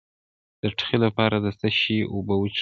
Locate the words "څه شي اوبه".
1.59-2.35